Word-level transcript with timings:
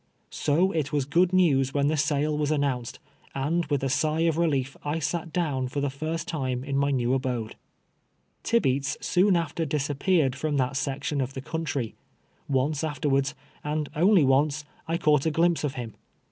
So 0.31 0.71
it 0.71 0.91
was 0.91 1.05
good 1.05 1.31
news 1.31 1.75
when 1.75 1.85
the 1.87 1.95
sale 1.95 2.35
was 2.35 2.49
an 2.49 2.61
nounced, 2.61 2.97
and 3.35 3.67
with 3.67 3.83
a 3.83 3.87
sigh 3.89 4.21
of 4.21 4.35
relief 4.35 4.75
I 4.83 4.97
sat 4.97 5.31
down 5.31 5.67
for 5.67 5.79
the 5.79 5.91
first 5.91 6.27
time 6.27 6.63
in 6.63 6.75
my 6.75 6.89
new 6.89 7.13
abode. 7.13 7.55
Tibeats 8.41 8.97
soon 8.99 9.35
after 9.35 9.63
disappeared 9.63 10.35
from 10.35 10.57
that 10.57 10.75
section 10.75 11.21
of 11.21 11.35
the 11.35 11.41
country. 11.41 11.93
Once 12.49 12.83
afterwards, 12.83 13.35
and 13.63 13.89
only 13.95 14.23
once, 14.25 14.65
I 14.87 14.97
caught 14.97 15.27
a 15.27 15.29
glimpse 15.29 15.63
of 15.63 15.75
him. 15.75 15.93